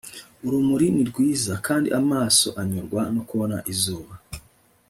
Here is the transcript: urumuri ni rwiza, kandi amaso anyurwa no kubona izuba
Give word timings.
urumuri 0.45 0.87
ni 0.95 1.03
rwiza, 1.09 1.53
kandi 1.67 1.87
amaso 2.01 2.47
anyurwa 2.61 3.01
no 3.15 3.21
kubona 3.29 3.57
izuba 3.73 4.13